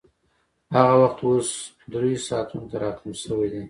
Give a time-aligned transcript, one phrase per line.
[0.75, 1.49] هغه وخت اوس
[1.91, 3.59] درېیو ساعتونو ته راکم شوی دی